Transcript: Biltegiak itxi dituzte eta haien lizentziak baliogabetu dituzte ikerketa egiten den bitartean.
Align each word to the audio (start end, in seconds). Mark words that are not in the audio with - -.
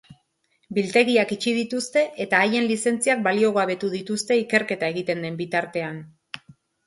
Biltegiak 0.77 1.33
itxi 1.35 1.51
dituzte 1.57 2.01
eta 2.25 2.39
haien 2.45 2.65
lizentziak 2.71 3.21
baliogabetu 3.27 3.91
dituzte 3.97 4.37
ikerketa 4.45 4.89
egiten 4.95 5.25
den 5.27 5.37
bitartean. 5.45 6.01